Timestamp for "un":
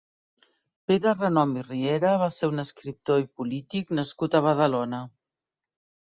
2.51-2.63